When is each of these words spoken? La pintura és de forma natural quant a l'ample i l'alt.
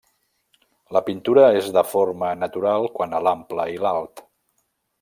La 0.97 1.01
pintura 1.09 1.43
és 1.59 1.67
de 1.75 1.83
forma 1.91 2.31
natural 2.45 2.89
quant 2.99 3.15
a 3.19 3.23
l'ample 3.29 3.69
i 3.77 3.79
l'alt. 3.85 4.27